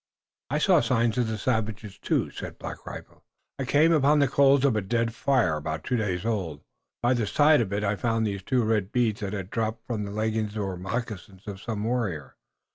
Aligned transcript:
"I 0.49 0.57
saw 0.57 0.79
sign 0.81 1.09
of 1.19 1.27
the 1.27 1.37
savages 1.37 1.99
too," 1.99 2.31
said 2.31 2.57
Black 2.57 2.87
Rifle. 2.87 3.21
"I 3.59 3.65
came 3.65 3.91
upon 3.93 4.17
the 4.17 4.27
coals 4.27 4.65
of 4.65 4.75
a 4.75 4.81
dead 4.81 5.13
fire 5.13 5.57
about 5.57 5.83
two 5.83 5.95
days' 5.95 6.25
old. 6.25 6.61
By 7.03 7.13
the 7.13 7.27
side 7.27 7.61
of 7.61 7.71
it 7.71 7.83
I 7.83 7.95
found 7.95 8.25
these 8.25 8.41
two 8.41 8.63
red 8.63 8.91
beads 8.91 9.19
that 9.19 9.33
had 9.33 9.51
dropped 9.51 9.85
from 9.85 10.03
the 10.03 10.09
leggings 10.11 10.57
or 10.57 10.75
moccasins 10.75 11.45
of 11.47 11.61
some 11.61 11.83
warrior. 11.83 12.35